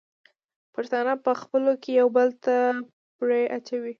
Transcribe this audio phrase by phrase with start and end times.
[0.75, 2.55] پښتانه په خپلو کې یو بل ته
[3.17, 3.89] پړی اچوي.